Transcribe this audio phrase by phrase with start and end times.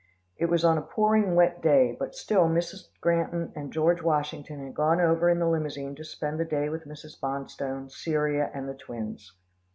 [0.37, 2.87] It was a pouring wet day, but still Mrs.
[3.01, 6.85] Granton and George Washington had gone over in the limousine to spend the day with
[6.87, 7.19] Mrs.
[7.21, 9.33] Bonstone, Cyria and the twins.